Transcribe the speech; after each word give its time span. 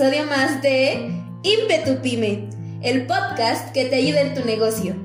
Episodio 0.00 0.24
más 0.28 0.62
de 0.62 1.12
Impetu 1.42 2.00
Pyme, 2.00 2.48
el 2.80 3.06
podcast 3.06 3.70
que 3.72 3.84
te 3.84 3.96
ayuda 3.96 4.22
en 4.22 4.34
tu 4.34 4.42
negocio. 4.46 4.96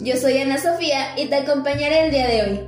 Yo 0.00 0.16
soy 0.16 0.38
Ana 0.38 0.58
Sofía 0.58 1.16
y 1.16 1.26
te 1.26 1.36
acompañaré 1.36 2.06
el 2.06 2.10
día 2.10 2.26
de 2.26 2.42
hoy. 2.42 2.60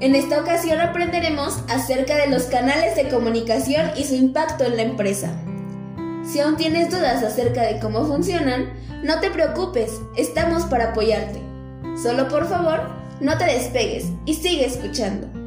En 0.00 0.16
esta 0.16 0.40
ocasión 0.40 0.80
aprenderemos 0.80 1.60
acerca 1.68 2.16
de 2.16 2.26
los 2.26 2.46
canales 2.46 2.96
de 2.96 3.08
comunicación 3.08 3.92
y 3.96 4.02
su 4.02 4.16
impacto 4.16 4.64
en 4.64 4.76
la 4.76 4.82
empresa. 4.82 5.40
Si 6.24 6.40
aún 6.40 6.56
tienes 6.56 6.90
dudas 6.90 7.22
acerca 7.22 7.62
de 7.62 7.78
cómo 7.78 8.04
funcionan, 8.04 8.72
no 9.04 9.20
te 9.20 9.30
preocupes, 9.30 10.00
estamos 10.16 10.64
para 10.64 10.90
apoyarte. 10.90 11.40
Solo 12.02 12.26
por 12.26 12.48
favor, 12.48 12.90
no 13.20 13.38
te 13.38 13.44
despegues 13.44 14.06
y 14.26 14.34
sigue 14.34 14.66
escuchando. 14.66 15.37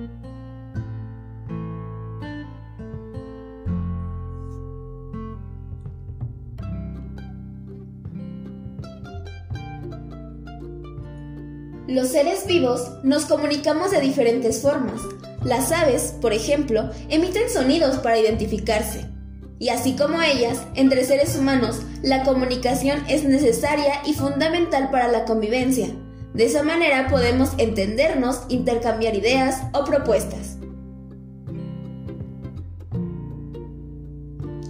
Los 11.91 12.07
seres 12.07 12.47
vivos 12.47 12.89
nos 13.03 13.25
comunicamos 13.25 13.91
de 13.91 13.99
diferentes 13.99 14.61
formas. 14.61 15.01
Las 15.43 15.73
aves, 15.73 16.15
por 16.21 16.31
ejemplo, 16.31 16.89
emiten 17.09 17.49
sonidos 17.49 17.97
para 17.97 18.17
identificarse. 18.17 19.09
Y 19.59 19.67
así 19.67 19.97
como 19.97 20.21
ellas, 20.21 20.61
entre 20.75 21.03
seres 21.03 21.35
humanos, 21.35 21.81
la 22.01 22.23
comunicación 22.23 23.03
es 23.09 23.25
necesaria 23.25 23.95
y 24.05 24.13
fundamental 24.13 24.89
para 24.89 25.09
la 25.09 25.25
convivencia. 25.25 25.89
De 26.33 26.45
esa 26.45 26.63
manera 26.63 27.09
podemos 27.09 27.49
entendernos, 27.57 28.43
intercambiar 28.47 29.13
ideas 29.13 29.61
o 29.73 29.83
propuestas. 29.83 30.55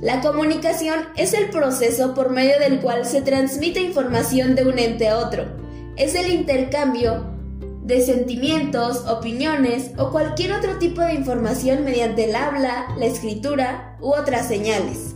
La 0.02 0.22
comunicación 0.22 1.02
es 1.16 1.36
el 1.36 1.52
proceso 1.52 2.16
por 2.16 2.32
medio 2.32 2.58
del 2.58 2.80
cual 2.80 3.06
se 3.06 3.22
transmite 3.22 3.80
información 3.80 4.56
de 4.56 4.68
un 4.68 4.80
ente 4.80 5.08
a 5.08 5.20
otro 5.20 5.61
es 6.02 6.16
el 6.16 6.34
intercambio 6.34 7.28
de 7.84 8.02
sentimientos, 8.02 9.06
opiniones 9.08 9.92
o 10.00 10.10
cualquier 10.10 10.54
otro 10.54 10.80
tipo 10.80 11.00
de 11.02 11.14
información 11.14 11.86
mediante 11.86 12.28
el 12.28 12.36
habla, 12.36 12.88
la 12.98 13.06
escritura 13.06 13.98
u 14.02 14.12
otras 14.12 14.48
señales. 14.48 15.14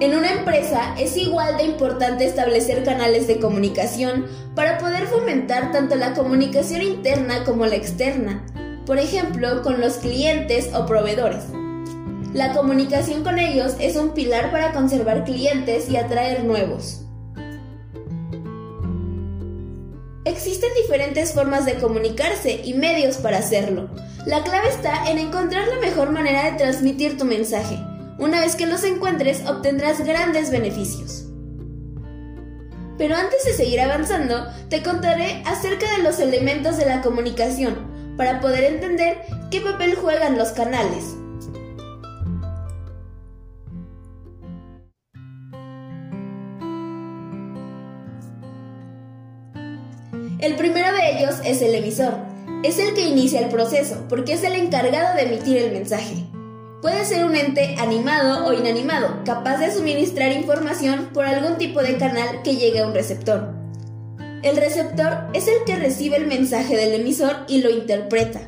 En 0.00 0.16
una 0.16 0.32
empresa 0.32 0.94
es 0.98 1.18
igual 1.18 1.58
de 1.58 1.64
importante 1.64 2.24
establecer 2.24 2.82
canales 2.82 3.26
de 3.26 3.38
comunicación 3.38 4.28
para 4.54 4.78
poder 4.78 5.08
fomentar 5.08 5.72
tanto 5.72 5.94
la 5.96 6.14
comunicación 6.14 6.80
interna 6.80 7.44
como 7.44 7.66
la 7.66 7.76
externa, 7.76 8.46
por 8.86 8.98
ejemplo, 8.98 9.60
con 9.60 9.78
los 9.78 9.98
clientes 9.98 10.70
o 10.74 10.86
proveedores. 10.86 11.59
La 12.32 12.52
comunicación 12.52 13.24
con 13.24 13.40
ellos 13.40 13.74
es 13.80 13.96
un 13.96 14.10
pilar 14.10 14.52
para 14.52 14.72
conservar 14.72 15.24
clientes 15.24 15.90
y 15.90 15.96
atraer 15.96 16.44
nuevos. 16.44 17.04
Existen 20.24 20.68
diferentes 20.80 21.32
formas 21.32 21.64
de 21.64 21.74
comunicarse 21.74 22.60
y 22.62 22.74
medios 22.74 23.16
para 23.16 23.38
hacerlo. 23.38 23.90
La 24.26 24.44
clave 24.44 24.68
está 24.68 25.10
en 25.10 25.18
encontrar 25.18 25.66
la 25.66 25.80
mejor 25.80 26.10
manera 26.10 26.44
de 26.44 26.56
transmitir 26.56 27.18
tu 27.18 27.24
mensaje. 27.24 27.76
Una 28.16 28.40
vez 28.40 28.54
que 28.54 28.68
los 28.68 28.84
encuentres 28.84 29.44
obtendrás 29.48 30.04
grandes 30.04 30.52
beneficios. 30.52 31.26
Pero 32.96 33.16
antes 33.16 33.44
de 33.44 33.54
seguir 33.54 33.80
avanzando, 33.80 34.46
te 34.68 34.84
contaré 34.84 35.42
acerca 35.46 35.96
de 35.96 36.04
los 36.04 36.20
elementos 36.20 36.76
de 36.76 36.86
la 36.86 37.02
comunicación 37.02 38.14
para 38.16 38.40
poder 38.40 38.62
entender 38.62 39.18
qué 39.50 39.60
papel 39.62 39.96
juegan 39.96 40.38
los 40.38 40.50
canales. 40.50 41.16
El 50.40 50.56
primero 50.56 50.90
de 50.94 51.18
ellos 51.18 51.34
es 51.44 51.60
el 51.60 51.74
emisor. 51.74 52.14
Es 52.64 52.78
el 52.78 52.94
que 52.94 53.02
inicia 53.02 53.40
el 53.40 53.50
proceso, 53.50 54.06
porque 54.08 54.32
es 54.32 54.42
el 54.42 54.54
encargado 54.54 55.14
de 55.14 55.24
emitir 55.24 55.58
el 55.58 55.72
mensaje. 55.72 56.24
Puede 56.80 57.04
ser 57.04 57.26
un 57.26 57.36
ente 57.36 57.76
animado 57.78 58.46
o 58.46 58.54
inanimado, 58.54 59.22
capaz 59.26 59.58
de 59.58 59.70
suministrar 59.70 60.32
información 60.32 61.10
por 61.12 61.26
algún 61.26 61.58
tipo 61.58 61.82
de 61.82 61.98
canal 61.98 62.40
que 62.42 62.56
llegue 62.56 62.80
a 62.80 62.86
un 62.86 62.94
receptor. 62.94 63.52
El 64.42 64.56
receptor 64.56 65.28
es 65.34 65.46
el 65.46 65.62
que 65.66 65.76
recibe 65.76 66.16
el 66.16 66.26
mensaje 66.26 66.74
del 66.74 66.98
emisor 66.98 67.44
y 67.46 67.60
lo 67.60 67.68
interpreta. 67.68 68.40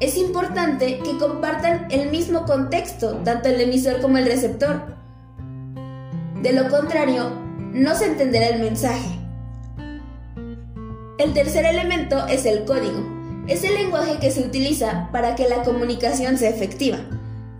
Es 0.00 0.16
importante 0.16 0.98
que 1.04 1.18
compartan 1.18 1.86
el 1.92 2.10
mismo 2.10 2.46
contexto, 2.46 3.18
tanto 3.18 3.48
el 3.48 3.60
emisor 3.60 4.00
como 4.00 4.18
el 4.18 4.26
receptor. 4.26 4.96
De 6.42 6.52
lo 6.52 6.68
contrario, 6.68 7.30
no 7.72 7.94
se 7.94 8.06
entenderá 8.06 8.48
el 8.48 8.60
mensaje. 8.60 9.18
El 11.18 11.34
tercer 11.34 11.66
elemento 11.66 12.28
es 12.28 12.46
el 12.46 12.64
código. 12.64 13.04
Es 13.48 13.64
el 13.64 13.74
lenguaje 13.74 14.18
que 14.20 14.30
se 14.30 14.40
utiliza 14.40 15.08
para 15.10 15.34
que 15.34 15.48
la 15.48 15.64
comunicación 15.64 16.38
sea 16.38 16.48
efectiva. 16.48 16.98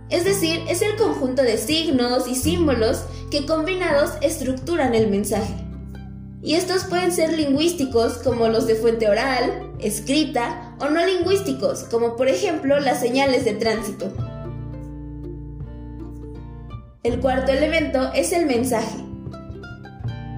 Es 0.09 0.23
decir, 0.23 0.61
es 0.69 0.81
el 0.81 0.95
conjunto 0.95 1.41
de 1.41 1.57
signos 1.57 2.25
y 2.29 2.35
símbolos 2.35 3.03
que 3.29 3.45
combinados 3.45 4.11
estructuran 4.21 4.95
el 4.95 5.09
mensaje. 5.09 5.53
Y 6.41 6.53
estos 6.53 6.85
pueden 6.85 7.11
ser 7.11 7.33
lingüísticos 7.33 8.19
como 8.19 8.47
los 8.47 8.65
de 8.65 8.75
fuente 8.75 9.09
oral, 9.09 9.73
escrita 9.79 10.77
o 10.79 10.87
no 10.87 11.05
lingüísticos 11.05 11.83
como 11.83 12.15
por 12.15 12.29
ejemplo 12.29 12.79
las 12.79 13.01
señales 13.01 13.43
de 13.43 13.53
tránsito. 13.55 14.13
El 17.03 17.19
cuarto 17.19 17.51
elemento 17.51 18.09
es 18.13 18.31
el 18.31 18.45
mensaje 18.45 19.08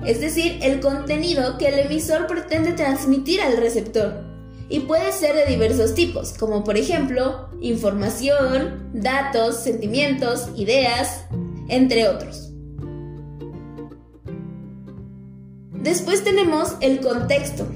es 0.05 0.19
decir, 0.19 0.59
el 0.61 0.79
contenido 0.79 1.57
que 1.57 1.67
el 1.67 1.79
emisor 1.79 2.27
pretende 2.27 2.73
transmitir 2.73 3.41
al 3.41 3.57
receptor. 3.57 4.23
Y 4.69 4.81
puede 4.81 5.11
ser 5.11 5.35
de 5.35 5.45
diversos 5.45 5.93
tipos, 5.93 6.33
como 6.33 6.63
por 6.63 6.77
ejemplo 6.77 7.49
información, 7.59 8.89
datos, 8.93 9.57
sentimientos, 9.57 10.49
ideas, 10.55 11.25
entre 11.67 12.07
otros. 12.07 12.51
Después 15.73 16.23
tenemos 16.23 16.75
el 16.79 17.01
contexto, 17.01 17.67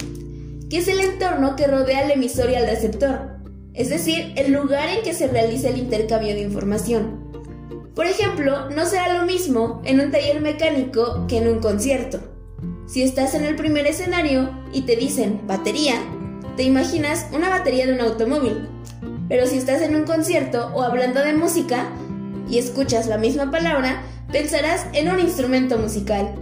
que 0.70 0.78
es 0.78 0.88
el 0.88 1.00
entorno 1.00 1.56
que 1.56 1.68
rodea 1.68 2.06
al 2.06 2.12
emisor 2.12 2.50
y 2.50 2.56
al 2.56 2.68
receptor, 2.68 3.36
es 3.74 3.90
decir, 3.90 4.32
el 4.38 4.54
lugar 4.54 4.88
en 4.90 5.04
que 5.04 5.14
se 5.14 5.28
realiza 5.28 5.70
el 5.70 5.78
intercambio 5.80 6.34
de 6.34 6.42
información. 6.42 7.26
Por 7.96 8.08
ejemplo, 8.08 8.70
no 8.70 8.86
será 8.86 9.14
lo 9.14 9.26
mismo 9.26 9.82
en 9.86 10.02
un 10.02 10.12
taller 10.12 10.42
mecánico 10.42 11.26
que 11.28 11.38
en 11.38 11.48
un 11.48 11.60
concierto. 11.60 12.20
Si 12.88 13.02
estás 13.02 13.34
en 13.34 13.46
el 13.46 13.56
primer 13.56 13.88
escenario 13.88 14.50
y 14.74 14.82
te 14.82 14.98
dicen 14.98 15.48
batería, 15.48 15.96
te 16.58 16.64
imaginas 16.64 17.28
una 17.32 17.50
batería 17.50 17.88
de 17.88 17.94
un 17.94 18.02
automóvil. 18.02 18.68
Pero 19.30 19.48
si 19.48 19.58
estás 19.58 19.82
en 19.82 19.96
un 19.96 20.04
concierto 20.04 20.72
o 20.76 20.84
hablando 20.84 21.22
de 21.22 21.34
música 21.34 21.90
y 22.50 22.58
escuchas 22.58 23.08
la 23.08 23.18
misma 23.18 23.50
palabra, 23.50 24.04
pensarás 24.30 24.86
en 24.92 25.10
un 25.10 25.20
instrumento 25.22 25.78
musical. 25.78 26.36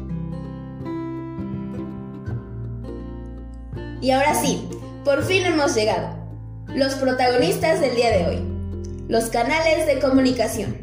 Y 4.01 4.09
ahora 4.09 4.33
sí, 4.33 4.67
por 5.05 5.23
fin 5.23 5.45
hemos 5.45 5.75
llegado. 5.75 6.17
Los 6.67 6.95
protagonistas 6.95 7.79
del 7.79 7.95
día 7.95 8.09
de 8.09 8.25
hoy. 8.25 8.41
Los 9.07 9.25
canales 9.25 9.85
de 9.85 9.99
comunicación. 9.99 10.82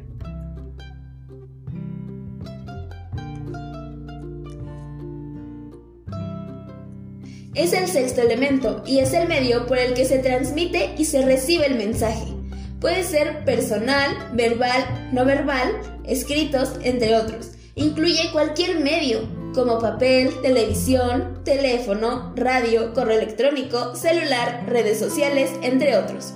Es 7.61 7.73
el 7.73 7.89
sexto 7.89 8.23
elemento 8.23 8.83
y 8.87 9.01
es 9.01 9.13
el 9.13 9.29
medio 9.29 9.67
por 9.67 9.79
el 9.79 9.95
que 9.95 10.05
se 10.05 10.19
transmite 10.19 10.95
y 10.97 11.05
se 11.05 11.23
recibe 11.23 11.67
el 11.67 11.75
mensaje. 11.75 12.27
Puede 12.81 13.05
ser 13.05 13.45
personal, 13.45 14.31
verbal, 14.33 15.11
no 15.13 15.25
verbal, 15.25 15.81
escritos, 16.05 16.73
entre 16.83 17.15
otros. 17.15 17.51
Incluye 17.75 18.33
cualquier 18.33 18.81
medio, 18.81 19.29
como 19.55 19.79
papel, 19.79 20.33
televisión, 20.41 21.43
teléfono, 21.45 22.33
radio, 22.37 22.95
correo 22.95 23.19
electrónico, 23.19 23.95
celular, 23.95 24.65
redes 24.67 24.99
sociales, 24.99 25.51
entre 25.63 25.97
otros. 25.99 26.33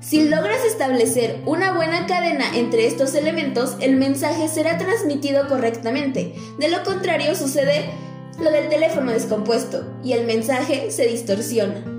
Si 0.00 0.28
logras 0.28 0.64
establecer 0.64 1.40
una 1.46 1.72
buena 1.72 2.06
cadena 2.06 2.56
entre 2.56 2.86
estos 2.86 3.14
elementos, 3.14 3.76
el 3.80 3.96
mensaje 3.96 4.48
será 4.48 4.76
transmitido 4.76 5.48
correctamente. 5.48 6.34
De 6.58 6.68
lo 6.68 6.82
contrario, 6.82 7.34
sucede 7.34 7.86
lo 8.38 8.50
del 8.50 8.68
teléfono 8.68 9.12
descompuesto 9.12 9.84
y 10.02 10.12
el 10.12 10.26
mensaje 10.26 10.90
se 10.90 11.06
distorsiona. 11.06 11.93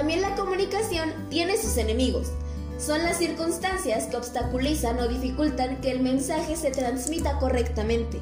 También 0.00 0.22
la 0.22 0.34
comunicación 0.34 1.12
tiene 1.28 1.58
sus 1.58 1.76
enemigos. 1.76 2.32
Son 2.78 3.02
las 3.02 3.18
circunstancias 3.18 4.06
que 4.06 4.16
obstaculizan 4.16 4.98
o 4.98 5.08
dificultan 5.08 5.82
que 5.82 5.90
el 5.90 6.00
mensaje 6.00 6.56
se 6.56 6.70
transmita 6.70 7.38
correctamente. 7.38 8.18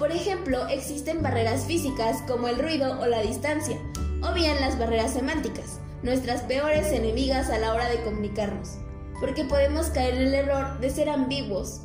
Por 0.00 0.10
ejemplo, 0.10 0.66
existen 0.66 1.22
barreras 1.22 1.64
físicas 1.64 2.24
como 2.26 2.48
el 2.48 2.58
ruido 2.58 2.98
o 3.00 3.06
la 3.06 3.22
distancia, 3.22 3.78
o 4.20 4.34
bien 4.34 4.60
las 4.60 4.80
barreras 4.80 5.12
semánticas, 5.12 5.78
nuestras 6.02 6.42
peores 6.42 6.90
enemigas 6.90 7.50
a 7.50 7.58
la 7.58 7.72
hora 7.72 7.88
de 7.88 8.02
comunicarnos, 8.02 8.78
porque 9.20 9.44
podemos 9.44 9.90
caer 9.90 10.14
en 10.14 10.22
el 10.22 10.34
error 10.34 10.80
de 10.80 10.90
ser 10.90 11.08
ambiguos, 11.08 11.82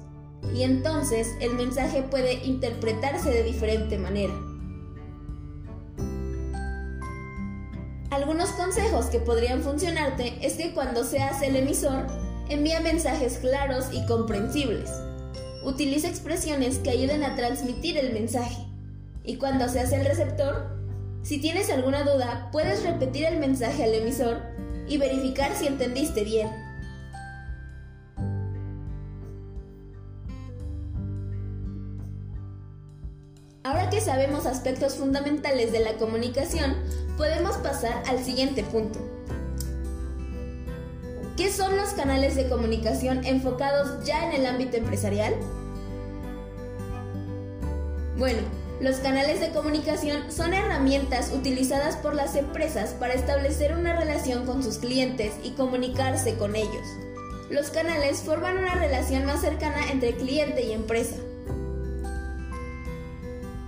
y 0.52 0.64
entonces 0.64 1.36
el 1.42 1.54
mensaje 1.54 2.02
puede 2.02 2.44
interpretarse 2.44 3.30
de 3.30 3.44
diferente 3.44 4.00
manera. 4.00 4.34
Algunos 8.28 8.50
consejos 8.50 9.06
que 9.06 9.22
podrían 9.22 9.62
funcionarte 9.62 10.38
es 10.42 10.56
que 10.56 10.74
cuando 10.74 11.06
seas 11.06 11.42
el 11.42 11.56
emisor, 11.56 12.08
envía 12.50 12.82
mensajes 12.82 13.38
claros 13.38 13.86
y 13.94 14.06
comprensibles. 14.06 14.92
Utiliza 15.64 16.10
expresiones 16.10 16.80
que 16.80 16.90
ayuden 16.90 17.24
a 17.24 17.38
transmitir 17.38 17.98
el 17.98 18.12
mensaje. 18.12 18.66
Y 19.24 19.38
cuando 19.38 19.70
seas 19.70 19.94
el 19.94 20.06
receptor, 20.06 20.78
si 21.24 21.40
tienes 21.40 21.70
alguna 21.70 22.04
duda, 22.04 22.50
puedes 22.52 22.84
repetir 22.84 23.24
el 23.24 23.40
mensaje 23.40 23.86
al 23.86 23.94
emisor 23.94 24.42
y 24.90 24.98
verificar 24.98 25.56
si 25.56 25.68
entendiste 25.68 26.26
bien. 26.26 26.67
Ahora 33.68 33.90
que 33.90 34.00
sabemos 34.00 34.46
aspectos 34.46 34.96
fundamentales 34.96 35.74
de 35.74 35.82
la 35.82 35.96
comunicación, 35.96 36.74
podemos 37.18 37.58
pasar 37.58 38.02
al 38.08 38.24
siguiente 38.24 38.64
punto. 38.64 38.98
¿Qué 41.36 41.52
son 41.52 41.76
los 41.76 41.90
canales 41.90 42.38
de 42.38 42.48
comunicación 42.48 43.26
enfocados 43.26 44.06
ya 44.06 44.26
en 44.26 44.40
el 44.40 44.46
ámbito 44.46 44.78
empresarial? 44.78 45.34
Bueno, 48.18 48.40
los 48.80 48.96
canales 49.00 49.42
de 49.42 49.50
comunicación 49.50 50.32
son 50.32 50.54
herramientas 50.54 51.34
utilizadas 51.36 51.98
por 51.98 52.16
las 52.16 52.38
empresas 52.38 52.92
para 52.92 53.16
establecer 53.16 53.76
una 53.76 54.00
relación 54.00 54.46
con 54.46 54.64
sus 54.64 54.78
clientes 54.78 55.34
y 55.44 55.52
comunicarse 55.52 56.36
con 56.36 56.56
ellos. 56.56 56.88
Los 57.50 57.70
canales 57.70 58.20
forman 58.20 58.60
una 58.60 58.76
relación 58.76 59.26
más 59.26 59.42
cercana 59.42 59.92
entre 59.92 60.16
cliente 60.16 60.64
y 60.64 60.72
empresa. 60.72 61.18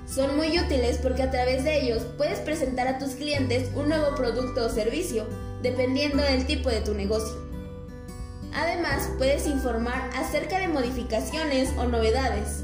Son 0.09 0.35
muy 0.35 0.57
útiles 0.57 0.97
porque 0.97 1.21
a 1.21 1.29
través 1.29 1.63
de 1.63 1.81
ellos 1.81 2.03
puedes 2.17 2.39
presentar 2.39 2.87
a 2.87 2.97
tus 2.97 3.11
clientes 3.11 3.69
un 3.75 3.89
nuevo 3.89 4.15
producto 4.15 4.65
o 4.65 4.69
servicio, 4.69 5.27
dependiendo 5.61 6.23
del 6.23 6.47
tipo 6.47 6.69
de 6.69 6.81
tu 6.81 6.95
negocio. 6.95 7.37
Además, 8.55 9.07
puedes 9.19 9.45
informar 9.45 10.09
acerca 10.17 10.57
de 10.57 10.67
modificaciones 10.67 11.71
o 11.77 11.85
novedades. 11.85 12.63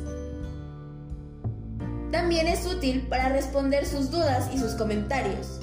También 2.11 2.47
es 2.47 2.65
útil 2.65 3.05
para 3.09 3.29
responder 3.29 3.85
sus 3.85 4.09
dudas 4.09 4.49
y 4.51 4.57
sus 4.57 4.71
comentarios, 4.73 5.59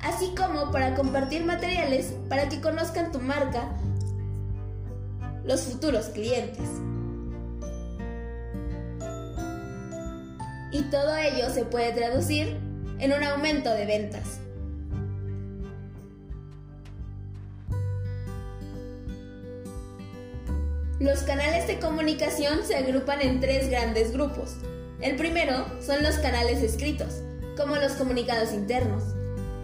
así 0.00 0.34
como 0.36 0.72
para 0.72 0.96
compartir 0.96 1.44
materiales 1.44 2.12
para 2.28 2.48
que 2.48 2.60
conozcan 2.60 3.12
tu 3.12 3.20
marca 3.20 3.68
los 5.44 5.60
futuros 5.60 6.06
clientes. 6.06 6.68
Y 10.74 10.82
todo 10.82 11.16
ello 11.16 11.50
se 11.50 11.64
puede 11.64 11.92
traducir 11.92 12.56
en 12.98 13.12
un 13.12 13.22
aumento 13.22 13.70
de 13.70 13.86
ventas. 13.86 14.40
Los 20.98 21.20
canales 21.20 21.68
de 21.68 21.78
comunicación 21.78 22.64
se 22.64 22.74
agrupan 22.74 23.20
en 23.20 23.40
tres 23.40 23.70
grandes 23.70 24.12
grupos. 24.12 24.56
El 25.00 25.14
primero 25.14 25.64
son 25.80 26.02
los 26.02 26.16
canales 26.16 26.60
escritos, 26.60 27.22
como 27.56 27.76
los 27.76 27.92
comunicados 27.92 28.52
internos. 28.52 29.04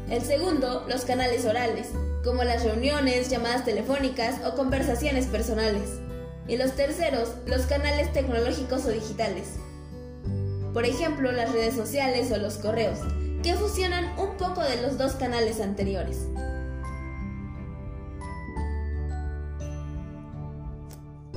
El 0.09 0.23
segundo, 0.23 0.87
los 0.89 1.05
canales 1.05 1.45
orales, 1.45 1.89
como 2.23 2.45
las 2.45 2.63
reuniones, 2.63 3.29
llamadas 3.31 3.65
telefónicas 3.65 4.47
o 4.47 4.55
conversaciones 4.55 5.27
personales. 5.27 5.99
Y 6.47 6.57
los 6.57 6.77
terceros, 6.77 7.31
los 7.47 7.63
canales 7.63 8.13
tecnológicos 8.13 8.85
o 8.85 8.91
digitales, 8.91 9.57
por 10.73 10.85
ejemplo 10.85 11.33
las 11.33 11.53
redes 11.53 11.75
sociales 11.75 12.31
o 12.33 12.39
los 12.39 12.59
correos, 12.59 12.99
que 13.43 13.55
fusionan 13.55 14.19
un 14.19 14.37
poco 14.37 14.63
de 14.63 14.81
los 14.83 14.99
dos 14.99 15.13
canales 15.13 15.61
anteriores. 15.61 16.27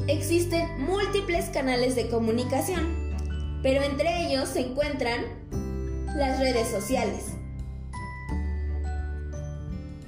Existen 0.08 0.82
múltiples 0.82 1.46
canales 1.46 1.96
de 1.96 2.10
comunicación, 2.10 3.16
pero 3.64 3.84
entre 3.84 4.26
ellos 4.26 4.50
se 4.50 4.60
encuentran 4.60 5.22
las 6.16 6.40
redes 6.40 6.68
sociales. 6.68 7.34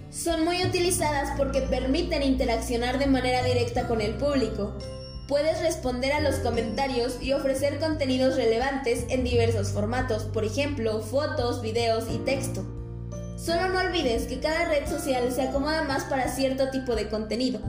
Son 0.10 0.44
muy 0.44 0.63
utilizadas 0.66 1.31
porque 1.38 1.62
permiten 1.62 2.24
interaccionar 2.24 3.00
de 3.00 3.07
manera 3.07 3.44
directa 3.44 3.88
con 3.88 4.01
el 4.01 4.16
público, 4.16 4.77
Puedes 5.27 5.60
responder 5.62 6.13
a 6.13 6.22
los 6.22 6.36
comentarios 6.36 7.18
y 7.19 7.33
ofrecer 7.33 7.80
contenidos 7.80 8.36
relevantes 8.36 9.06
en 9.10 9.24
diversos 9.24 9.69
formatos, 9.69 10.24
por 10.25 10.44
ejemplo, 10.45 11.01
fotos, 11.01 11.63
videos 11.63 12.06
y 12.13 12.19
texto. 12.19 12.63
Solo 13.36 13.69
no 13.69 13.80
olvides 13.80 14.27
que 14.27 14.39
cada 14.39 14.66
red 14.66 14.88
social 14.88 15.31
se 15.31 15.42
acomoda 15.42 15.83
más 15.83 16.04
para 16.04 16.27
cierto 16.27 16.69
tipo 16.69 16.95
de 16.95 17.10
contenido. 17.10 17.60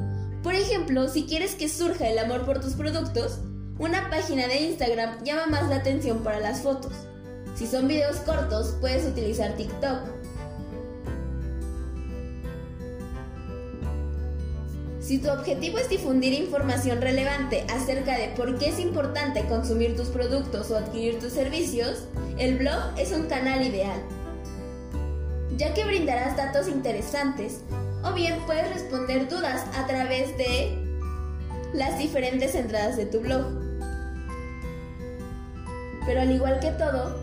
Por 0.42 0.54
ejemplo, 0.54 1.08
si 1.08 1.24
quieres 1.24 1.54
que 1.54 1.70
surja 1.70 2.08
el 2.08 2.18
amor 2.18 2.44
por 2.44 2.60
tus 2.60 2.74
productos, 2.74 3.38
una 3.78 4.10
página 4.10 4.46
de 4.48 4.60
Instagram 4.60 5.24
llama 5.24 5.46
más 5.46 5.68
la 5.68 5.76
atención 5.76 6.22
para 6.22 6.40
las 6.40 6.60
fotos. 6.60 6.92
Si 7.56 7.66
son 7.66 7.88
videos 7.88 8.16
cortos, 8.18 8.76
puedes 8.80 9.06
utilizar 9.06 9.56
TikTok. 9.56 10.15
Si 15.06 15.18
tu 15.18 15.30
objetivo 15.30 15.78
es 15.78 15.88
difundir 15.88 16.32
información 16.32 17.00
relevante 17.00 17.64
acerca 17.72 18.18
de 18.18 18.30
por 18.30 18.58
qué 18.58 18.70
es 18.70 18.80
importante 18.80 19.44
consumir 19.44 19.94
tus 19.94 20.08
productos 20.08 20.68
o 20.72 20.76
adquirir 20.76 21.20
tus 21.20 21.32
servicios, 21.32 22.08
el 22.38 22.58
blog 22.58 22.98
es 22.98 23.12
un 23.12 23.28
canal 23.28 23.64
ideal, 23.64 24.02
ya 25.56 25.72
que 25.74 25.84
brindarás 25.84 26.36
datos 26.36 26.66
interesantes 26.66 27.60
o 28.02 28.14
bien 28.14 28.40
puedes 28.46 28.68
responder 28.74 29.28
dudas 29.28 29.64
a 29.76 29.86
través 29.86 30.36
de 30.38 30.76
las 31.72 31.96
diferentes 31.98 32.56
entradas 32.56 32.96
de 32.96 33.06
tu 33.06 33.20
blog. 33.20 33.44
Pero 36.04 36.20
al 36.20 36.32
igual 36.32 36.58
que 36.58 36.72
todo, 36.72 37.16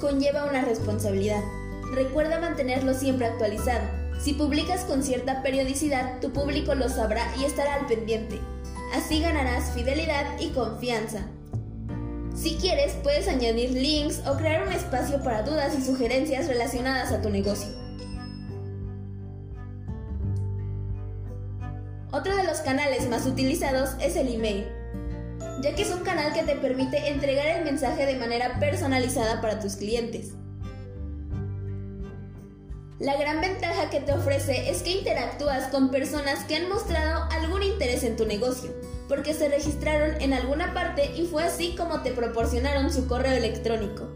conlleva 0.00 0.46
una 0.46 0.62
responsabilidad. 0.62 1.44
Recuerda 1.94 2.40
mantenerlo 2.40 2.94
siempre 2.94 3.26
actualizado 3.26 3.95
si 4.18 4.32
publicas 4.32 4.84
con 4.84 5.02
cierta 5.02 5.42
periodicidad, 5.42 6.20
tu 6.20 6.32
público 6.32 6.74
lo 6.74 6.88
sabrá 6.88 7.26
y 7.38 7.44
estará 7.44 7.74
al 7.74 7.86
pendiente. 7.86 8.40
Así 8.94 9.20
ganarás 9.20 9.72
fidelidad 9.72 10.38
y 10.40 10.50
confianza. 10.50 11.26
Si 12.34 12.56
quieres, 12.56 12.94
puedes 13.02 13.28
añadir 13.28 13.70
links 13.70 14.22
o 14.26 14.36
crear 14.36 14.66
un 14.66 14.72
espacio 14.72 15.22
para 15.22 15.42
dudas 15.42 15.76
y 15.78 15.82
sugerencias 15.82 16.48
relacionadas 16.48 17.12
a 17.12 17.22
tu 17.22 17.30
negocio. 17.30 17.68
Otro 22.12 22.36
de 22.36 22.44
los 22.44 22.58
canales 22.60 23.08
más 23.08 23.26
utilizados 23.26 23.90
es 24.00 24.16
el 24.16 24.32
email, 24.32 24.66
ya 25.62 25.74
que 25.74 25.82
es 25.82 25.90
un 25.90 26.00
canal 26.00 26.32
que 26.32 26.42
te 26.42 26.56
permite 26.56 27.08
entregar 27.08 27.46
el 27.46 27.64
mensaje 27.64 28.06
de 28.06 28.16
manera 28.16 28.58
personalizada 28.58 29.40
para 29.40 29.58
tus 29.60 29.76
clientes. 29.76 30.32
La 32.98 33.14
gran 33.18 33.42
ventaja 33.42 33.90
que 33.90 34.00
te 34.00 34.14
ofrece 34.14 34.70
es 34.70 34.82
que 34.82 34.92
interactúas 34.92 35.68
con 35.68 35.90
personas 35.90 36.44
que 36.44 36.56
han 36.56 36.70
mostrado 36.70 37.24
algún 37.30 37.62
interés 37.62 38.02
en 38.04 38.16
tu 38.16 38.24
negocio, 38.24 38.70
porque 39.06 39.34
se 39.34 39.50
registraron 39.50 40.18
en 40.22 40.32
alguna 40.32 40.72
parte 40.72 41.12
y 41.14 41.26
fue 41.26 41.42
así 41.42 41.76
como 41.76 42.00
te 42.00 42.12
proporcionaron 42.12 42.90
su 42.90 43.06
correo 43.06 43.34
electrónico. 43.34 44.08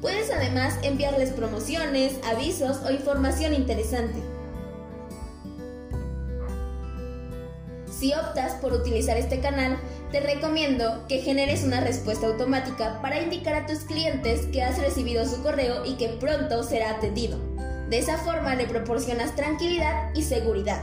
Puedes 0.00 0.30
además 0.30 0.78
enviarles 0.82 1.30
promociones, 1.30 2.14
avisos 2.24 2.76
o 2.86 2.92
información 2.92 3.52
interesante. 3.52 4.20
Si 7.90 8.12
optas 8.12 8.52
por 8.60 8.74
utilizar 8.74 9.16
este 9.16 9.40
canal, 9.40 9.76
te 10.12 10.20
recomiendo 10.20 11.04
que 11.08 11.20
generes 11.20 11.64
una 11.64 11.80
respuesta 11.80 12.28
automática 12.28 13.00
para 13.02 13.20
indicar 13.20 13.54
a 13.56 13.66
tus 13.66 13.80
clientes 13.80 14.46
que 14.52 14.62
has 14.62 14.78
recibido 14.78 15.26
su 15.26 15.42
correo 15.42 15.84
y 15.84 15.94
que 15.94 16.10
pronto 16.10 16.62
será 16.62 16.90
atendido. 16.90 17.53
De 17.90 17.98
esa 17.98 18.18
forma 18.18 18.54
le 18.54 18.66
proporcionas 18.66 19.36
tranquilidad 19.36 20.14
y 20.14 20.22
seguridad. 20.22 20.82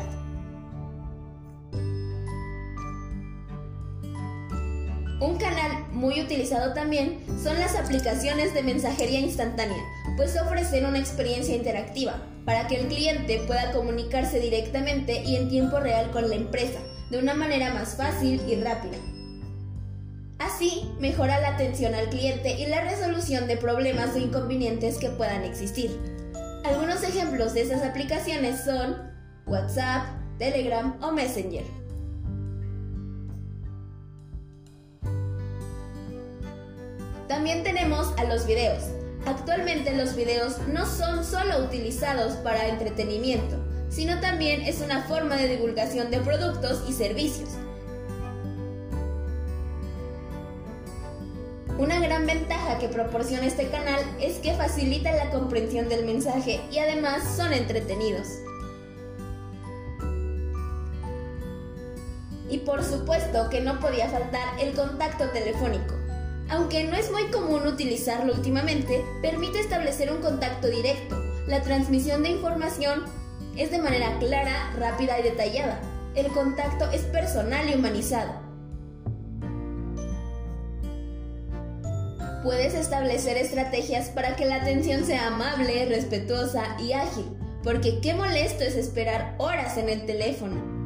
Un 5.19 5.37
canal 5.37 5.85
muy 5.91 6.19
utilizado 6.19 6.73
también 6.73 7.23
son 7.43 7.59
las 7.59 7.75
aplicaciones 7.75 8.55
de 8.55 8.63
mensajería 8.63 9.19
instantánea, 9.19 9.83
pues 10.17 10.35
ofrecen 10.41 10.85
una 10.85 10.97
experiencia 10.97 11.55
interactiva 11.55 12.15
para 12.43 12.67
que 12.67 12.77
el 12.77 12.87
cliente 12.87 13.39
pueda 13.45 13.71
comunicarse 13.71 14.39
directamente 14.39 15.21
y 15.23 15.35
en 15.35 15.49
tiempo 15.49 15.79
real 15.79 16.09
con 16.09 16.27
la 16.27 16.35
empresa, 16.35 16.79
de 17.11 17.19
una 17.19 17.35
manera 17.35 17.71
más 17.71 17.95
fácil 17.95 18.41
y 18.47 18.55
rápida. 18.55 18.97
Así, 20.39 20.91
mejora 20.99 21.39
la 21.39 21.49
atención 21.49 21.93
al 21.93 22.09
cliente 22.09 22.59
y 22.59 22.65
la 22.65 22.81
resolución 22.81 23.47
de 23.47 23.57
problemas 23.57 24.15
o 24.15 24.17
inconvenientes 24.17 24.97
que 24.97 25.09
puedan 25.09 25.43
existir. 25.43 25.91
Algunos 26.63 27.01
ejemplos 27.03 27.53
de 27.53 27.61
esas 27.61 27.81
aplicaciones 27.81 28.63
son 28.63 28.95
WhatsApp, 29.47 30.03
Telegram 30.37 30.95
o 31.01 31.11
Messenger. 31.11 31.63
También 37.27 37.63
tenemos 37.63 38.13
a 38.17 38.25
los 38.25 38.45
videos. 38.45 38.83
Actualmente 39.25 39.95
los 39.95 40.15
videos 40.15 40.57
no 40.67 40.85
son 40.85 41.23
solo 41.23 41.63
utilizados 41.63 42.33
para 42.37 42.67
entretenimiento, 42.67 43.57
sino 43.89 44.19
también 44.19 44.61
es 44.61 44.81
una 44.81 45.03
forma 45.03 45.37
de 45.37 45.47
divulgación 45.47 46.11
de 46.11 46.19
productos 46.19 46.83
y 46.87 46.93
servicios. 46.93 47.49
Una 51.81 51.99
gran 51.99 52.27
ventaja 52.27 52.77
que 52.77 52.89
proporciona 52.89 53.47
este 53.47 53.67
canal 53.69 53.99
es 54.19 54.37
que 54.37 54.53
facilita 54.53 55.11
la 55.13 55.31
comprensión 55.31 55.89
del 55.89 56.05
mensaje 56.05 56.61
y 56.71 56.77
además 56.77 57.23
son 57.35 57.53
entretenidos. 57.53 58.27
Y 62.51 62.59
por 62.59 62.83
supuesto 62.83 63.49
que 63.49 63.61
no 63.61 63.79
podía 63.79 64.07
faltar 64.09 64.59
el 64.59 64.75
contacto 64.75 65.31
telefónico. 65.31 65.95
Aunque 66.51 66.83
no 66.83 66.95
es 66.95 67.11
muy 67.11 67.31
común 67.31 67.65
utilizarlo 67.65 68.31
últimamente, 68.31 69.03
permite 69.23 69.59
establecer 69.59 70.11
un 70.11 70.21
contacto 70.21 70.67
directo. 70.67 71.19
La 71.47 71.63
transmisión 71.63 72.21
de 72.21 72.29
información 72.29 73.05
es 73.57 73.71
de 73.71 73.79
manera 73.79 74.19
clara, 74.19 74.71
rápida 74.77 75.19
y 75.19 75.23
detallada. 75.23 75.81
El 76.13 76.27
contacto 76.27 76.91
es 76.91 77.01
personal 77.05 77.67
y 77.67 77.73
humanizado. 77.73 78.40
Puedes 82.43 82.73
establecer 82.73 83.37
estrategias 83.37 84.09
para 84.09 84.35
que 84.35 84.45
la 84.45 84.55
atención 84.55 85.05
sea 85.05 85.27
amable, 85.27 85.85
respetuosa 85.85 86.75
y 86.79 86.93
ágil, 86.93 87.37
porque 87.63 87.99
qué 88.01 88.15
molesto 88.15 88.63
es 88.63 88.75
esperar 88.75 89.35
horas 89.37 89.77
en 89.77 89.89
el 89.89 90.07
teléfono. 90.07 90.80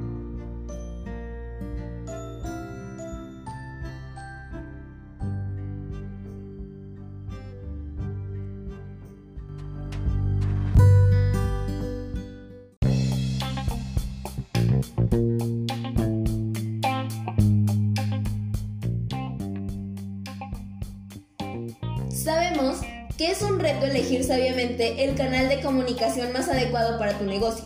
Elegir 23.96 24.26
sabiamente 24.26 25.06
el 25.06 25.16
canal 25.16 25.48
de 25.48 25.62
comunicación 25.62 26.34
más 26.34 26.50
adecuado 26.50 27.00
para 27.00 27.18
tu 27.18 27.24
negocio. 27.24 27.64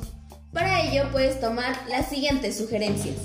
Para 0.53 0.81
ello 0.81 1.09
puedes 1.11 1.39
tomar 1.39 1.75
las 1.89 2.07
siguientes 2.07 2.55
sugerencias. 2.55 3.15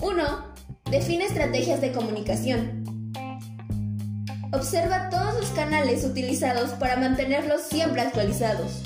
1. 0.00 0.54
Define 0.92 1.24
estrategias 1.24 1.80
de 1.80 1.90
comunicación. 1.90 2.84
Observa 4.52 5.10
todos 5.10 5.40
los 5.40 5.50
canales 5.50 6.04
utilizados 6.04 6.70
para 6.74 6.96
mantenerlos 6.96 7.62
siempre 7.62 8.00
actualizados. 8.00 8.82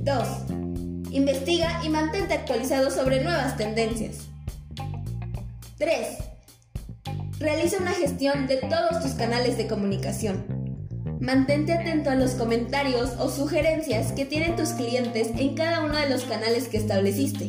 2. 0.00 0.28
Investiga 1.12 1.80
y 1.84 1.88
mantente 1.88 2.34
actualizado 2.34 2.90
sobre 2.90 3.22
nuevas 3.22 3.56
tendencias. 3.56 4.26
3. 5.78 6.18
Realiza 7.38 7.76
una 7.78 7.92
gestión 7.92 8.48
de 8.48 8.56
todos 8.56 9.00
tus 9.04 9.12
canales 9.12 9.56
de 9.56 9.68
comunicación. 9.68 10.57
Mantente 11.20 11.72
atento 11.72 12.10
a 12.10 12.14
los 12.14 12.32
comentarios 12.32 13.10
o 13.18 13.28
sugerencias 13.28 14.12
que 14.12 14.24
tienen 14.24 14.54
tus 14.54 14.68
clientes 14.70 15.30
en 15.36 15.56
cada 15.56 15.84
uno 15.84 15.96
de 15.96 16.08
los 16.08 16.22
canales 16.22 16.68
que 16.68 16.76
estableciste. 16.76 17.48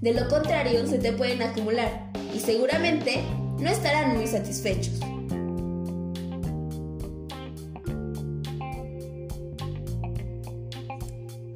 De 0.00 0.12
lo 0.12 0.28
contrario, 0.28 0.84
se 0.88 0.98
te 0.98 1.12
pueden 1.12 1.40
acumular 1.42 2.10
y 2.34 2.40
seguramente 2.40 3.22
no 3.60 3.70
estarán 3.70 4.16
muy 4.16 4.26
satisfechos. 4.26 4.98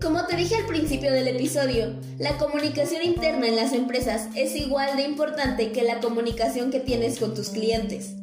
Como 0.00 0.24
te 0.26 0.36
dije 0.36 0.54
al 0.54 0.66
principio 0.66 1.12
del 1.12 1.26
episodio, 1.26 1.96
la 2.18 2.38
comunicación 2.38 3.02
interna 3.02 3.48
en 3.48 3.56
las 3.56 3.72
empresas 3.72 4.28
es 4.36 4.54
igual 4.54 4.96
de 4.96 5.02
importante 5.02 5.72
que 5.72 5.82
la 5.82 5.98
comunicación 5.98 6.70
que 6.70 6.78
tienes 6.78 7.18
con 7.18 7.34
tus 7.34 7.48
clientes. 7.50 8.14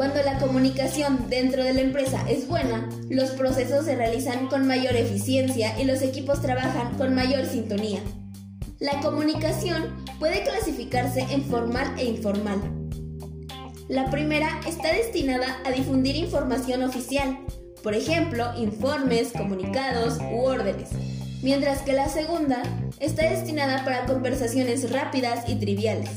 Cuando 0.00 0.22
la 0.22 0.38
comunicación 0.38 1.28
dentro 1.28 1.62
de 1.62 1.74
la 1.74 1.82
empresa 1.82 2.24
es 2.26 2.48
buena, 2.48 2.88
los 3.10 3.32
procesos 3.32 3.84
se 3.84 3.96
realizan 3.96 4.46
con 4.46 4.66
mayor 4.66 4.96
eficiencia 4.96 5.78
y 5.78 5.84
los 5.84 6.00
equipos 6.00 6.40
trabajan 6.40 6.96
con 6.96 7.14
mayor 7.14 7.44
sintonía. 7.44 8.00
La 8.78 8.98
comunicación 9.00 10.02
puede 10.18 10.42
clasificarse 10.42 11.26
en 11.28 11.44
formal 11.44 11.96
e 11.98 12.06
informal. 12.06 12.62
La 13.90 14.08
primera 14.10 14.62
está 14.66 14.90
destinada 14.90 15.58
a 15.66 15.70
difundir 15.70 16.16
información 16.16 16.82
oficial, 16.82 17.38
por 17.82 17.92
ejemplo, 17.92 18.54
informes, 18.56 19.32
comunicados 19.32 20.16
u 20.32 20.44
órdenes, 20.46 20.88
mientras 21.42 21.82
que 21.82 21.92
la 21.92 22.08
segunda 22.08 22.62
está 23.00 23.28
destinada 23.28 23.84
para 23.84 24.06
conversaciones 24.06 24.90
rápidas 24.90 25.46
y 25.46 25.56
triviales. 25.56 26.08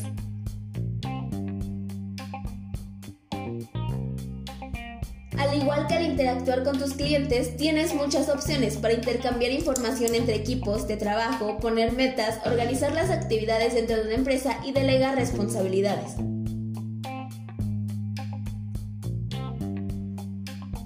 Al 5.54 5.62
igual 5.62 5.86
que 5.86 5.94
al 5.94 6.06
interactuar 6.06 6.64
con 6.64 6.80
tus 6.80 6.96
clientes, 6.96 7.56
tienes 7.58 7.94
muchas 7.94 8.28
opciones 8.28 8.76
para 8.78 8.96
intercambiar 8.96 9.52
información 9.52 10.16
entre 10.16 10.34
equipos 10.34 10.88
de 10.88 10.98
trabajo, 10.98 11.60
poner 11.60 11.92
metas, 11.92 12.40
organizar 12.44 12.92
las 12.92 13.12
actividades 13.12 13.76
dentro 13.76 13.98
de 13.98 14.02
una 14.02 14.16
empresa 14.16 14.58
y 14.66 14.72
delegar 14.72 15.16
responsabilidades. 15.16 16.16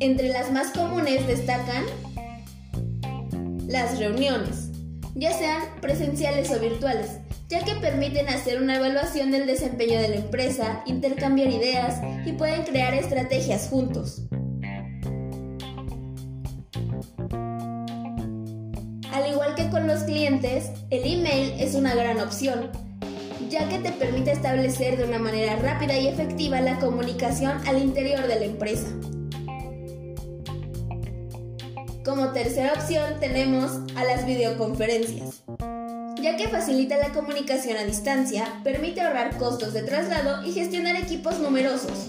Entre 0.01 0.27
las 0.27 0.51
más 0.51 0.71
comunes 0.71 1.25
destacan 1.25 1.85
las 3.67 3.97
reuniones, 3.97 4.71
ya 5.15 5.31
sean 5.31 5.63
presenciales 5.79 6.51
o 6.51 6.59
virtuales, 6.59 7.19
ya 7.47 7.63
que 7.63 7.75
permiten 7.75 8.27
hacer 8.27 8.61
una 8.61 8.75
evaluación 8.75 9.31
del 9.31 9.47
desempeño 9.47 9.97
de 9.97 10.09
la 10.09 10.15
empresa, 10.17 10.83
intercambiar 10.85 11.51
ideas 11.51 12.01
y 12.25 12.33
pueden 12.33 12.63
crear 12.63 12.93
estrategias 12.93 13.69
juntos. 13.69 14.27
Con 19.71 19.85
los 19.85 20.03
clientes, 20.03 20.71
el 20.91 21.03
email 21.03 21.53
es 21.59 21.75
una 21.75 21.93
gran 21.93 22.19
opción, 22.21 22.71
ya 23.49 23.67
que 23.67 23.79
te 23.79 23.91
permite 23.91 24.31
establecer 24.31 24.97
de 24.97 25.03
una 25.03 25.19
manera 25.19 25.57
rápida 25.57 25.97
y 25.97 26.07
efectiva 26.07 26.61
la 26.61 26.79
comunicación 26.79 27.51
al 27.67 27.81
interior 27.81 28.25
de 28.27 28.39
la 28.39 28.45
empresa. 28.45 28.87
Como 32.05 32.31
tercera 32.31 32.73
opción 32.73 33.19
tenemos 33.19 33.79
a 33.95 34.05
las 34.05 34.25
videoconferencias, 34.25 35.43
ya 36.21 36.37
que 36.37 36.47
facilita 36.47 36.97
la 36.97 37.09
comunicación 37.09 37.77
a 37.77 37.83
distancia, 37.83 38.45
permite 38.63 39.01
ahorrar 39.01 39.37
costos 39.37 39.73
de 39.73 39.83
traslado 39.83 40.45
y 40.45 40.53
gestionar 40.53 40.95
equipos 40.95 41.39
numerosos. 41.39 42.07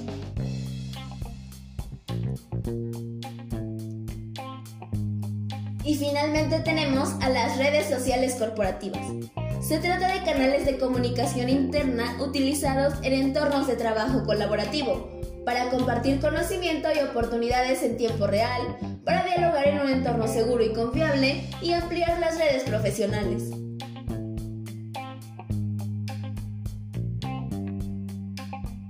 Y 5.89 5.95
finalmente 5.95 6.61
tenemos 6.61 7.15
a 7.23 7.31
las 7.31 7.57
redes 7.57 7.89
sociales 7.89 8.35
corporativas. 8.35 9.07
Se 9.63 9.79
trata 9.79 10.13
de 10.13 10.23
canales 10.23 10.67
de 10.67 10.77
comunicación 10.77 11.49
interna 11.49 12.15
utilizados 12.21 12.93
en 13.03 13.15
entornos 13.15 13.67
de 13.67 13.75
trabajo 13.75 14.23
colaborativo, 14.27 15.09
para 15.47 15.71
compartir 15.71 16.21
conocimiento 16.21 16.89
y 16.95 16.99
oportunidades 16.99 17.83
en 17.83 17.97
tiempo 17.97 18.27
real, 18.27 18.61
para 19.03 19.25
dialogar 19.25 19.67
en 19.67 19.81
un 19.81 19.89
entorno 19.89 20.29
seguro 20.29 20.63
y 20.63 20.75
confiable 20.75 21.45
y 21.63 21.73
ampliar 21.73 22.21
las 22.21 22.37
redes 22.37 22.65
profesionales. 22.65 23.45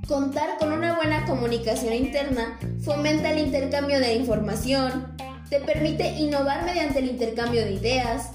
Contar 0.08 0.58
con 0.58 0.72
una 0.72 0.96
buena 0.96 1.24
comunicación 1.26 1.94
interna 1.94 2.58
fomenta 2.82 3.30
el 3.30 3.38
intercambio 3.38 4.00
de 4.00 4.14
información, 4.14 5.16
te 5.50 5.60
permite 5.60 6.10
innovar 6.10 6.64
mediante 6.64 6.98
el 6.98 7.06
intercambio 7.06 7.64
de 7.64 7.72
ideas, 7.72 8.30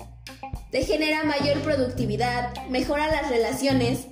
te 0.71 0.83
genera 0.83 1.23
mayor 1.23 1.59
productividad, 1.59 2.53
mejora 2.69 3.07
las 3.07 3.29
relaciones, 3.29 4.07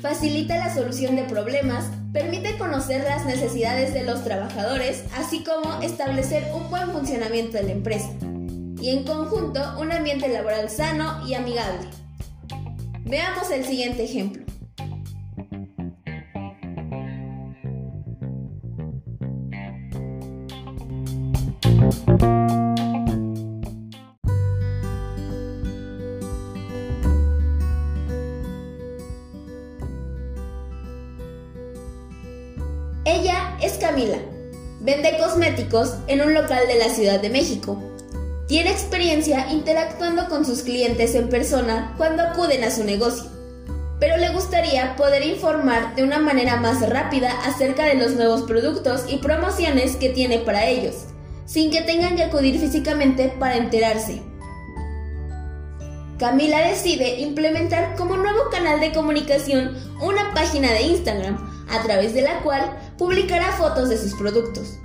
facilita 0.00 0.56
la 0.56 0.72
solución 0.72 1.16
de 1.16 1.24
problemas, 1.24 1.86
permite 2.12 2.56
conocer 2.58 3.02
las 3.02 3.24
necesidades 3.26 3.92
de 3.92 4.04
los 4.04 4.22
trabajadores, 4.22 5.04
así 5.16 5.42
como 5.42 5.82
establecer 5.82 6.44
un 6.54 6.70
buen 6.70 6.90
funcionamiento 6.90 7.56
de 7.56 7.64
la 7.64 7.72
empresa, 7.72 8.10
y 8.80 8.90
en 8.90 9.04
conjunto 9.04 9.60
un 9.80 9.90
ambiente 9.90 10.28
laboral 10.28 10.70
sano 10.70 11.26
y 11.26 11.34
amigable. 11.34 11.88
Veamos 13.04 13.50
el 13.50 13.64
siguiente 13.64 14.04
ejemplo. 14.04 14.51
Ella 33.04 33.56
es 33.60 33.72
Camila. 33.74 34.18
Vende 34.80 35.16
cosméticos 35.18 35.94
en 36.06 36.22
un 36.22 36.34
local 36.34 36.66
de 36.66 36.78
la 36.78 36.88
Ciudad 36.88 37.20
de 37.20 37.30
México. 37.30 37.82
Tiene 38.46 38.70
experiencia 38.70 39.50
interactuando 39.50 40.28
con 40.28 40.44
sus 40.44 40.62
clientes 40.62 41.14
en 41.14 41.28
persona 41.28 41.94
cuando 41.96 42.22
acuden 42.22 42.64
a 42.64 42.70
su 42.70 42.84
negocio, 42.84 43.30
pero 43.98 44.16
le 44.16 44.30
gustaría 44.30 44.94
poder 44.96 45.24
informar 45.24 45.94
de 45.94 46.04
una 46.04 46.18
manera 46.18 46.56
más 46.56 46.88
rápida 46.88 47.32
acerca 47.44 47.86
de 47.86 47.94
los 47.94 48.12
nuevos 48.12 48.42
productos 48.42 49.04
y 49.08 49.18
promociones 49.18 49.96
que 49.96 50.10
tiene 50.10 50.38
para 50.38 50.66
ellos, 50.66 51.06
sin 51.44 51.70
que 51.70 51.82
tengan 51.82 52.16
que 52.16 52.24
acudir 52.24 52.58
físicamente 52.58 53.28
para 53.38 53.56
enterarse. 53.56 54.22
Camila 56.18 56.68
decide 56.68 57.20
implementar 57.20 57.96
como 57.96 58.16
nuevo 58.16 58.48
canal 58.50 58.78
de 58.78 58.92
comunicación 58.92 59.76
una 60.00 60.32
página 60.34 60.70
de 60.72 60.82
Instagram 60.82 61.36
a 61.68 61.82
través 61.82 62.14
de 62.14 62.22
la 62.22 62.40
cual 62.42 62.78
publicará 62.96 63.50
fotos 63.52 63.88
de 63.88 63.98
sus 63.98 64.14
productos. 64.14 64.78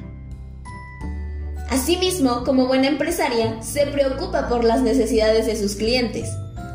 Asimismo, 1.69 2.43
como 2.43 2.65
buena 2.65 2.87
empresaria, 2.87 3.61
se 3.61 3.85
preocupa 3.87 4.47
por 4.47 4.63
las 4.63 4.81
necesidades 4.81 5.45
de 5.45 5.55
sus 5.57 5.75
clientes. 5.75 6.29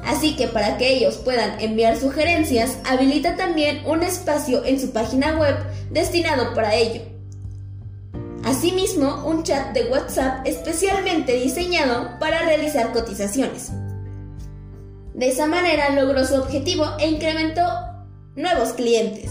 Así 0.04 0.36
que 0.36 0.48
para 0.48 0.78
que 0.78 0.92
ellos 0.92 1.16
puedan 1.16 1.58
enviar 1.60 1.96
sugerencias, 1.96 2.76
habilita 2.84 3.36
también 3.36 3.82
un 3.86 4.02
espacio 4.02 4.64
en 4.64 4.80
su 4.80 4.92
página 4.92 5.38
web 5.38 5.56
destinado 5.90 6.54
para 6.54 6.74
ello. 6.74 7.11
Asimismo, 8.52 9.24
un 9.24 9.44
chat 9.44 9.72
de 9.72 9.86
WhatsApp 9.86 10.46
especialmente 10.46 11.32
diseñado 11.32 12.18
para 12.18 12.42
realizar 12.42 12.92
cotizaciones. 12.92 13.70
De 15.14 15.28
esa 15.28 15.46
manera 15.46 15.88
logró 15.88 16.22
su 16.26 16.34
objetivo 16.34 16.84
e 16.98 17.08
incrementó 17.08 17.62
nuevos 18.36 18.74
clientes. 18.74 19.30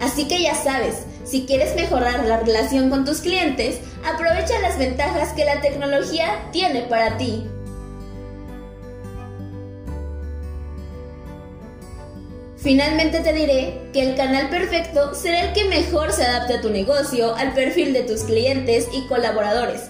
Así 0.00 0.28
que 0.28 0.40
ya 0.40 0.54
sabes, 0.54 0.94
si 1.24 1.44
quieres 1.44 1.74
mejorar 1.74 2.24
la 2.24 2.38
relación 2.38 2.88
con 2.88 3.04
tus 3.04 3.20
clientes, 3.20 3.80
aprovecha 4.04 4.60
las 4.60 4.78
ventajas 4.78 5.32
que 5.32 5.44
la 5.44 5.60
tecnología 5.60 6.48
tiene 6.52 6.82
para 6.82 7.16
ti. 7.16 7.48
Finalmente 12.66 13.20
te 13.20 13.32
diré 13.32 13.78
que 13.92 14.02
el 14.02 14.16
canal 14.16 14.50
perfecto 14.50 15.14
será 15.14 15.42
el 15.42 15.52
que 15.52 15.66
mejor 15.66 16.10
se 16.10 16.24
adapte 16.24 16.54
a 16.54 16.60
tu 16.60 16.68
negocio, 16.68 17.36
al 17.36 17.54
perfil 17.54 17.92
de 17.92 18.02
tus 18.02 18.22
clientes 18.22 18.88
y 18.92 19.06
colaboradores. 19.06 19.82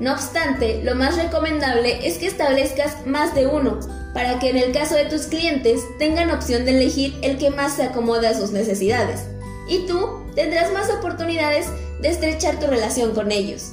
No 0.00 0.12
obstante, 0.12 0.82
lo 0.82 0.96
más 0.96 1.16
recomendable 1.16 2.04
es 2.04 2.18
que 2.18 2.26
establezcas 2.26 3.06
más 3.06 3.32
de 3.36 3.46
uno, 3.46 3.78
para 4.12 4.40
que 4.40 4.50
en 4.50 4.56
el 4.56 4.72
caso 4.72 4.96
de 4.96 5.04
tus 5.04 5.26
clientes 5.26 5.82
tengan 6.00 6.32
opción 6.32 6.64
de 6.64 6.72
elegir 6.72 7.14
el 7.22 7.38
que 7.38 7.50
más 7.50 7.76
se 7.76 7.84
acomode 7.84 8.26
a 8.26 8.34
sus 8.34 8.50
necesidades 8.50 9.20
y 9.68 9.86
tú 9.86 10.24
tendrás 10.34 10.72
más 10.72 10.90
oportunidades 10.90 11.66
de 12.02 12.08
estrechar 12.08 12.58
tu 12.58 12.66
relación 12.66 13.14
con 13.14 13.30
ellos. 13.30 13.70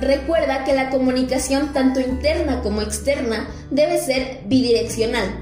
Recuerda 0.00 0.64
que 0.64 0.74
la 0.74 0.90
comunicación 0.90 1.72
tanto 1.72 1.98
interna 1.98 2.60
como 2.60 2.82
externa 2.82 3.48
debe 3.70 3.98
ser 3.98 4.40
bidireccional, 4.44 5.40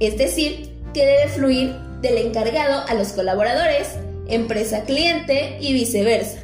es 0.00 0.16
decir, 0.16 0.73
que 0.94 1.04
debe 1.04 1.28
fluir 1.28 1.74
del 2.00 2.16
encargado 2.18 2.84
a 2.88 2.94
los 2.94 3.08
colaboradores, 3.08 3.90
empresa-cliente 4.28 5.58
y 5.60 5.74
viceversa. 5.74 6.38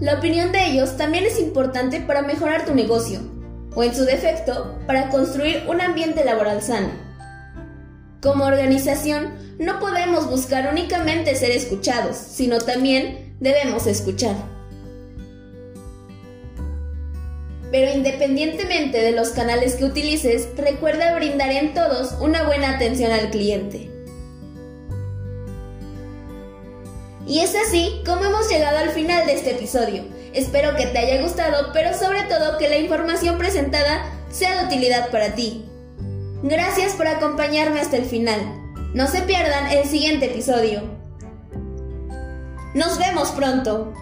La 0.00 0.14
opinión 0.14 0.52
de 0.52 0.66
ellos 0.66 0.96
también 0.96 1.24
es 1.24 1.40
importante 1.40 2.00
para 2.00 2.22
mejorar 2.22 2.66
tu 2.66 2.74
negocio, 2.74 3.20
o 3.74 3.82
en 3.82 3.94
su 3.94 4.04
defecto, 4.04 4.78
para 4.86 5.08
construir 5.08 5.64
un 5.68 5.80
ambiente 5.80 6.24
laboral 6.24 6.62
sano. 6.62 6.90
Como 8.20 8.44
organización, 8.44 9.34
no 9.58 9.78
podemos 9.78 10.28
buscar 10.28 10.68
únicamente 10.70 11.34
ser 11.34 11.52
escuchados, 11.52 12.16
sino 12.16 12.58
también 12.58 13.36
debemos 13.40 13.86
escuchar. 13.86 14.34
Pero 17.70 17.92
independientemente 17.92 18.98
de 19.02 19.12
los 19.12 19.30
canales 19.30 19.76
que 19.76 19.84
utilices, 19.84 20.48
recuerda 20.56 21.14
brindar 21.14 21.50
en 21.50 21.74
todos 21.74 22.12
una 22.20 22.44
buena 22.44 22.70
atención 22.70 23.12
al 23.12 23.30
cliente. 23.30 23.90
Y 27.26 27.40
es 27.40 27.54
así 27.54 28.00
como 28.06 28.24
hemos 28.24 28.48
llegado 28.48 28.78
al 28.78 28.88
final 28.90 29.26
de 29.26 29.34
este 29.34 29.50
episodio. 29.50 30.04
Espero 30.32 30.76
que 30.76 30.86
te 30.86 30.98
haya 30.98 31.22
gustado, 31.22 31.72
pero 31.74 31.92
sobre 31.92 32.22
todo 32.22 32.56
que 32.56 32.70
la 32.70 32.78
información 32.78 33.36
presentada 33.36 34.10
sea 34.30 34.58
de 34.58 34.66
utilidad 34.66 35.10
para 35.10 35.34
ti. 35.34 35.64
Gracias 36.42 36.94
por 36.94 37.06
acompañarme 37.06 37.80
hasta 37.80 37.98
el 37.98 38.06
final. 38.06 38.40
No 38.94 39.06
se 39.08 39.20
pierdan 39.22 39.70
el 39.70 39.86
siguiente 39.86 40.26
episodio. 40.26 40.82
Nos 42.74 42.98
vemos 42.98 43.30
pronto. 43.32 43.92